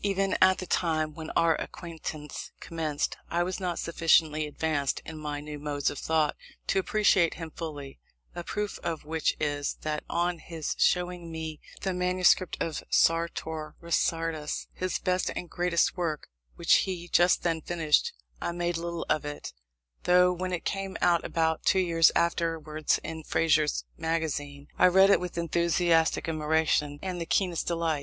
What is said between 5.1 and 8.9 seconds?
my new modes of thought to appreciate him fully; a proof